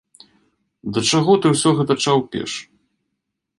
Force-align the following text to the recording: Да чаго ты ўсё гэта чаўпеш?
Да 0.95 1.03
чаго 1.09 1.35
ты 1.45 1.53
ўсё 1.53 1.75
гэта 1.81 1.93
чаўпеш? 2.09 2.51